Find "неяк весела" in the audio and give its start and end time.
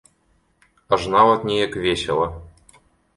1.51-2.25